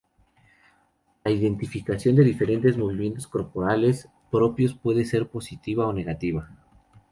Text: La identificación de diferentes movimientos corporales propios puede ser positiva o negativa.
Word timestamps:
La 1.23 1.29
identificación 1.29 2.15
de 2.15 2.23
diferentes 2.23 2.75
movimientos 2.75 3.27
corporales 3.27 4.09
propios 4.31 4.73
puede 4.73 5.05
ser 5.05 5.27
positiva 5.29 5.85
o 5.85 5.93
negativa. 5.93 6.49